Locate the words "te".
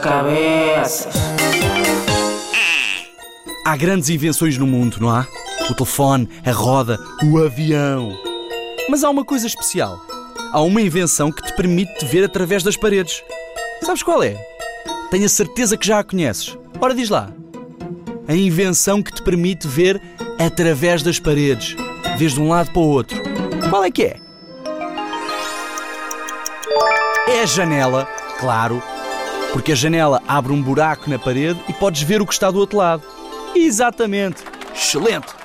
11.42-11.54, 11.98-12.06, 19.12-19.22